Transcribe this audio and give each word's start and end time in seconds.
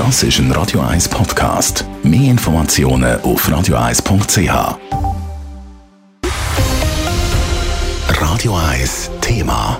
Das 0.00 0.22
ist 0.22 0.38
ein 0.38 0.50
Radio 0.52 0.80
1 0.80 1.10
Podcast. 1.10 1.84
Mehr 2.02 2.30
Informationen 2.30 3.20
auf 3.20 3.46
radio1.ch. 3.46 4.78
Radio 8.08 8.56
1 8.56 9.10
Thema. 9.20 9.78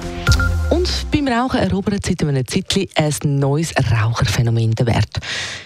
Und 0.69 1.07
beim 1.11 1.27
Rauchen 1.27 1.61
erobert 1.61 2.05
seit 2.05 2.23
einem 2.23 2.47
Zeitchen 2.47 2.87
ein 2.97 3.39
neues 3.39 3.73
Raucherphänomen 3.75 4.73
den 4.73 4.87
Wert. 4.87 5.21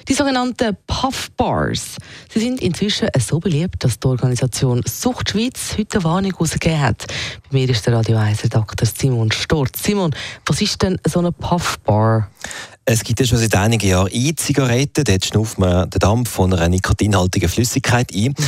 Die 0.09 0.15
sogenannten 0.15 0.77
Puff 0.87 1.33
Bars. 1.33 1.97
Sie 2.33 2.39
sind 2.39 2.63
inzwischen 2.63 3.09
so 3.19 3.41
beliebt, 3.41 3.83
dass 3.83 3.99
die 3.99 4.07
Organisation 4.07 4.83
Sucht 4.87 5.31
Schweiz 5.31 5.75
heute 5.77 5.99
eine 5.99 6.05
Warnung 6.05 6.31
herausgegeben 6.31 6.81
hat. 6.81 7.07
Bei 7.51 7.59
mir 7.59 7.69
ist 7.69 7.85
der 7.87 7.95
Radio 7.95 8.19
1 8.19 8.45
Redakteur 8.45 8.87
Simon 8.87 9.33
Storz. 9.33 9.83
Simon, 9.83 10.15
was 10.47 10.63
ist 10.63 10.81
denn 10.81 10.97
so 11.05 11.19
eine 11.19 11.33
Puff 11.33 11.81
Bar? 11.81 12.31
Es 12.87 13.03
gibt 13.03 13.21
ja 13.21 13.27
schon 13.27 13.39
seit 13.39 13.55
einigen 13.55 13.89
Jahren 13.89 14.11
E-Zigaretten. 14.13 15.05
Dort 15.05 15.25
schnauft 15.25 15.59
man 15.59 15.89
den 15.89 15.99
Dampf 15.99 16.31
von 16.31 16.53
einer 16.53 16.69
nikotinhaltigen 16.69 17.49
Flüssigkeit 17.49 18.13
ein. 18.15 18.35
Mhm. 18.37 18.45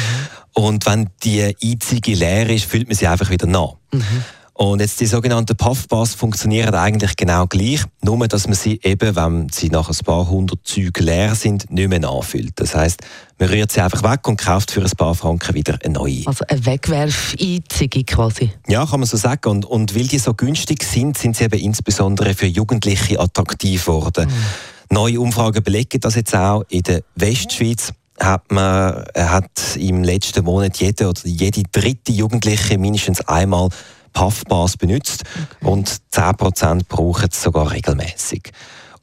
Und 0.53 0.87
wenn 0.87 1.11
die 1.23 1.55
E-Zige 1.61 2.15
leer 2.15 2.49
ist, 2.49 2.65
füllt 2.65 2.89
man 2.89 2.97
sie 2.97 3.07
einfach 3.07 3.31
wieder 3.31 3.47
nach. 3.47 3.75
Mhm. 3.93 4.25
Und 4.57 4.81
jetzt 4.81 5.01
die 5.01 5.07
sogenannten 5.07 5.55
Puffbars 5.55 6.15
funktionieren 6.15 6.75
eigentlich 6.75 7.15
genau 7.17 7.47
gleich, 7.47 7.83
nur 8.03 8.27
dass 8.27 8.47
man 8.47 8.55
sie 8.57 8.81
eben, 8.83 9.15
wenn 9.15 9.49
sie 9.51 9.69
nach 9.69 9.91
ein 9.91 9.99
paar 10.03 10.31
hundert 10.31 10.61
Zügen 10.67 11.05
leer 11.05 11.35
sind, 11.35 11.71
nicht 11.71 11.89
mehr 11.91 12.01
nachfüllt. 12.01 12.55
Das 12.55 12.75
heißt, 12.75 13.03
man 13.39 13.51
rührt 13.51 13.71
sie 13.71 13.83
einfach 13.83 14.03
weg 14.03 14.27
und 14.27 14.39
kauft 14.39 14.71
für 14.71 14.81
ein 14.81 14.91
paar 14.97 15.15
Franken 15.15 15.55
wieder 15.55 15.79
eine 15.85 15.93
neue. 15.93 16.23
Also 16.25 16.43
eine 16.49 16.65
Wegwerf-Einzige 16.65 18.05
quasi? 18.05 18.51
Ja, 18.67 18.87
kann 18.87 19.01
man 19.01 19.07
so 19.07 19.19
sagen. 19.19 19.47
Und, 19.51 19.67
und 19.67 19.95
weil 19.95 20.07
die 20.07 20.19
so 20.19 20.33
günstig 20.33 20.85
sind, 20.85 21.19
sind 21.19 21.37
sie 21.37 21.45
eben 21.45 21.61
insbesondere 21.61 22.33
für 22.33 22.47
Jugendliche 22.47 23.21
attraktiv 23.21 23.85
geworden. 23.85 24.27
Mhm. 24.27 24.95
Neue 24.97 25.21
Umfragen 25.21 25.63
belegen 25.63 26.01
das 26.01 26.15
jetzt 26.15 26.35
auch 26.35 26.65
in 26.71 26.83
der 26.83 27.03
Westschweiz 27.15 27.93
hat 28.19 28.51
man 28.51 29.05
hat 29.15 29.77
im 29.79 30.03
letzten 30.03 30.45
Monat 30.45 30.79
jede 30.79 31.09
oder 31.09 31.21
jede 31.25 31.65
dritte 31.71 32.13
Jugendliche 32.13 32.79
mindestens 32.79 33.21
einmal 33.29 33.69
Puffbars 34.17 34.79
benutzt 34.79 35.25
okay. 35.61 35.71
und 35.71 35.99
10% 36.11 36.87
brauchen 36.89 37.29
es 37.31 37.43
sogar 37.43 37.71
regelmäßig. 37.71 38.51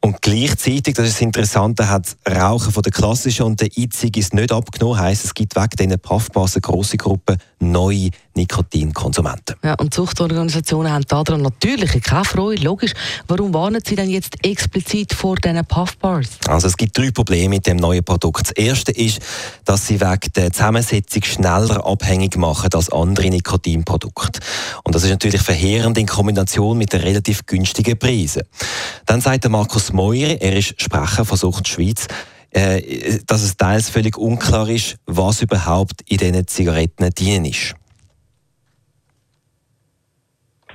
Und 0.06 0.22
gleichzeitig, 0.22 0.96
das 0.96 1.08
ist 1.08 1.16
das 1.16 1.22
Interessante, 1.22 1.90
hat 1.90 2.18
das 2.26 2.38
Rauchen 2.38 2.74
von 2.74 2.84
der 2.84 2.92
klassischen 2.92 3.44
und 3.44 3.62
der 3.62 3.70
E-Zig 3.74 4.34
nicht 4.34 4.52
abgenommen. 4.52 5.00
Heißt, 5.00 5.24
es 5.24 5.34
gibt 5.34 5.56
wegen 5.56 5.70
diesen 5.80 5.98
Puffbars 5.98 6.56
eine 6.56 6.62
grosse 6.62 6.98
Gruppe 6.98 7.38
neue 7.62 8.10
Nikotinkonsumenten. 8.36 9.56
Ja, 9.64 9.76
und 9.76 9.94
Zuchtorganisationen 9.94 10.92
haben 10.92 11.06
daran 11.08 11.42
natürlich 11.42 12.02
keine 12.04 12.26
Freude. 12.26 12.64
Logisch. 12.64 12.92
Warum 13.30 13.54
warnen 13.54 13.82
Sie 13.86 13.96
denn 13.96 14.10
jetzt 14.10 14.44
explizit 14.44 15.14
vor 15.14 15.38
diesen 15.38 15.66
Puffbars? 15.66 16.28
Also 16.48 16.68
es 16.68 16.76
gibt 16.76 16.98
drei 16.98 17.12
Probleme 17.12 17.50
mit 17.50 17.68
dem 17.68 17.78
neuen 17.78 18.04
Produkt. 18.04 18.48
Das 18.48 18.52
erste 18.52 18.92
ist, 18.92 19.20
dass 19.64 19.88
sie 19.88 20.02
wegen 20.02 20.34
der 20.36 20.52
Zusammensetzung 20.52 21.24
schneller 21.24 21.86
abhängig 21.86 22.36
machen 22.36 22.70
als 22.74 22.92
andere 22.92 23.30
Nikotinprodukte. 23.30 24.42
Und 24.84 24.96
das 24.96 25.04
ist 25.04 25.12
natürlich 25.12 25.42
verheerend 25.42 25.98
in 25.98 26.08
Kombination 26.08 26.78
mit 26.78 26.92
den 26.92 27.02
relativ 27.02 27.46
günstigen 27.46 27.98
Preisen. 27.98 28.44
Dann 29.06 29.22
sagt 29.22 29.46
der 29.46 29.52
Markus 29.52 29.93
Meurer, 29.94 30.42
er 30.42 30.56
ist 30.56 30.82
Sprecher 30.82 31.26
von 31.26 31.38
Sucht 31.38 31.68
Schweiz, 31.68 32.08
äh, 32.52 33.20
dass 33.26 33.44
es 33.44 33.58
teils 33.58 33.90
völlig 33.90 34.18
unklar 34.18 34.70
ist, 34.70 34.98
was 35.06 35.42
überhaupt 35.42 36.02
in 36.08 36.18
diesen 36.18 36.48
Zigaretten 36.48 37.10
drin 37.14 37.46
ist. 37.46 37.76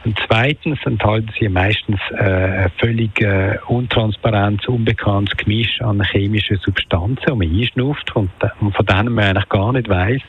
Und 0.05 0.19
zweitens 0.27 0.79
enthalten 0.85 1.31
sie 1.39 1.49
meistens 1.49 2.01
äh, 2.17 2.69
völlig 2.79 3.21
äh, 3.21 3.59
untransparentes, 3.67 4.69
unbekanntes 4.69 5.37
Gemisch 5.37 5.81
an 5.83 6.03
chemischen 6.03 6.57
Substanzen, 6.59 7.25
die 7.27 7.35
man 7.35 7.61
einschnupft 7.61 8.15
und, 8.15 8.31
und 8.61 8.75
von 8.75 8.87
denen 8.87 9.13
man 9.13 9.25
eigentlich 9.25 9.49
gar 9.49 9.73
nicht 9.73 9.89
weiß, 9.89 10.23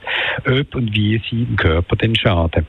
ob 0.48 0.76
und 0.76 0.94
wie 0.94 1.22
sie 1.30 1.44
im 1.44 1.56
Körper 1.56 1.96
denn 1.96 2.16
schaden. 2.16 2.66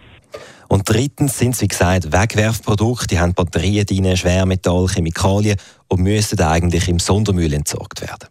Und 0.71 0.89
drittens 0.89 1.37
sind 1.37 1.53
es, 1.57 1.63
wie 1.63 1.67
gesagt, 1.67 2.13
Wegwerfprodukte, 2.13 3.09
die 3.09 3.19
haben 3.19 3.35
Batterien 3.35 3.85
drin, 3.85 4.17
Schwermetall, 4.17 4.87
Chemikalien 4.87 5.57
und 5.89 6.01
müssen 6.01 6.41
eigentlich 6.41 6.89
im 6.89 7.01
Sondermüll 7.01 7.53
entsorgt 7.53 8.01
werden. 8.01 8.29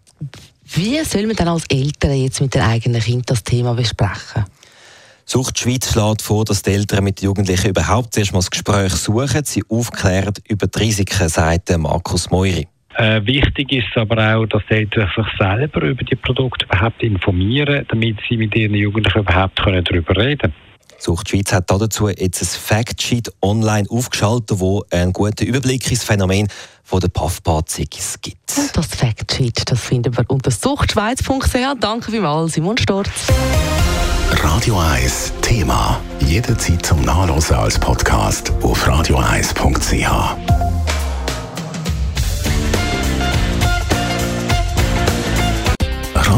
Wie 0.74 1.04
soll 1.04 1.28
man 1.28 1.36
dann 1.36 1.50
als 1.50 1.66
Eltern 1.70 2.16
jetzt 2.16 2.40
mit 2.40 2.56
den 2.56 2.62
eigenen 2.62 3.02
Kindern 3.02 3.26
das 3.26 3.44
Thema 3.44 3.74
besprechen? 3.74 4.46
Sucht 5.26 5.60
Schweiz 5.60 5.92
schlägt 5.92 6.22
vor, 6.22 6.46
dass 6.46 6.62
die 6.62 6.72
Eltern 6.72 7.04
mit 7.04 7.20
den 7.20 7.26
Jugendlichen 7.26 7.72
überhaupt 7.72 8.14
zuerst 8.14 8.32
mal 8.32 8.40
das 8.40 8.50
Gespräch 8.50 8.94
suchen, 8.94 9.44
sie 9.44 9.64
aufklären 9.68 10.34
über 10.48 10.68
die 10.68 10.80
Risiken, 10.80 11.28
sagt 11.28 11.78
Markus 11.78 12.32
Meuri. 12.32 12.70
Äh, 12.96 13.22
wichtig 13.26 13.74
ist 13.74 13.98
aber 13.98 14.38
auch, 14.38 14.46
dass 14.46 14.64
die 14.70 14.76
Eltern 14.76 15.10
sich 15.14 15.28
selber 15.38 15.82
über 15.82 16.04
die 16.06 16.16
Produkte 16.16 16.64
überhaupt 16.64 17.04
informieren, 17.04 17.86
damit 17.90 18.18
sie 18.30 18.38
mit 18.38 18.56
ihren 18.56 18.76
Jugendlichen 18.76 19.20
überhaupt 19.20 19.60
darüber 19.60 20.16
reden 20.16 20.40
können. 20.40 20.54
Sucht 21.00 21.30
Schweiz 21.30 21.52
hat 21.54 21.72
dazu 21.72 22.10
jetzt 22.10 22.42
ein 22.42 22.46
Factsheet 22.46 23.32
online 23.42 23.88
aufgeschaltet, 23.90 24.60
wo 24.60 24.84
einen 24.92 25.14
guten 25.14 25.46
Überblick 25.46 25.90
ins 25.90 26.04
Phänomen 26.04 26.48
von 26.84 27.00
der 27.00 27.08
Puffbad-Ziggis 27.08 28.20
gibt. 28.22 28.58
Und 28.58 28.76
das 28.76 28.88
Factsheet, 28.88 29.62
das 29.66 29.80
finden 29.80 30.16
wir 30.16 30.30
unter 30.30 30.52
suchtschweiz.ch. 30.52 31.80
Danke 31.80 32.12
vielmals, 32.12 32.54
Simon 32.54 32.78
Storz. 32.78 33.10
Radio 34.32 34.78
1 34.78 35.34
Thema. 35.42 36.00
Jederzeit 36.20 36.86
zum 36.86 37.02
Nachlesen 37.02 37.56
als 37.56 37.80
Podcast 37.80 38.52
auf 38.62 38.88
radio1.ch. 38.88 40.49